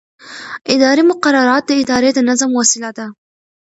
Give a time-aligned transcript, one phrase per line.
[0.73, 3.05] اداري مقررات د ادارې د نظم وسیله ده.